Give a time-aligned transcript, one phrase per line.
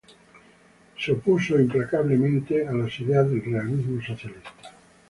[0.95, 4.49] Él se opuso implacablemente a las ideas del Realismo Socialista.